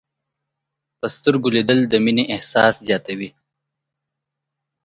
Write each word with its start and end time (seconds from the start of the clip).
په 0.99 1.07
سترګو 1.15 1.47
لیدل 1.55 1.79
د 1.87 1.93
مینې 2.03 2.23
احساس 2.35 2.73
زیاتوي 2.87 3.29